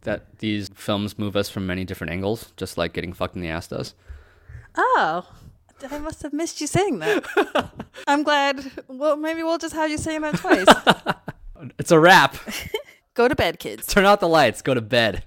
That 0.04 0.40
these 0.40 0.70
films 0.74 1.20
move 1.20 1.36
us 1.36 1.50
from 1.50 1.68
many 1.68 1.84
different 1.84 2.14
angles, 2.14 2.54
just 2.56 2.78
like 2.78 2.94
getting 2.94 3.12
fucked 3.12 3.36
in 3.36 3.42
the 3.42 3.50
ass 3.50 3.68
does. 3.68 3.94
Oh, 4.78 5.30
I 5.92 5.98
must 5.98 6.22
have 6.22 6.32
missed 6.32 6.62
you 6.62 6.68
saying 6.68 7.00
that. 7.00 7.74
I'm 8.08 8.24
glad. 8.24 8.72
Well, 8.88 9.18
maybe 9.18 9.44
we'll 9.44 9.58
just 9.58 9.76
have 9.76 9.92
you 9.92 9.98
saying 9.98 10.22
that 10.22 10.38
twice. 10.38 10.66
It's 11.78 11.92
a 11.92 12.00
wrap. 12.00 12.38
Go 13.16 13.28
to 13.28 13.36
bed, 13.36 13.60
kids. 13.60 13.86
Turn 13.86 14.06
out 14.06 14.22
the 14.22 14.30
lights, 14.30 14.62
go 14.62 14.76
to 14.76 14.82
bed. 14.82 15.26